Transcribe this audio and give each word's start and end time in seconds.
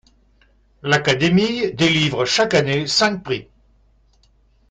L'académie 0.81 1.73
délivre 1.75 2.25
chaque 2.25 2.55
année 2.55 2.87
cinq 2.87 3.21
prix. 3.21 3.47